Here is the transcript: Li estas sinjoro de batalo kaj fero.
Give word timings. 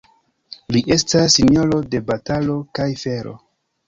Li 0.75 0.79
estas 0.95 1.35
sinjoro 1.39 1.77
de 1.95 2.01
batalo 2.07 2.55
kaj 2.81 2.89
fero. 3.03 3.35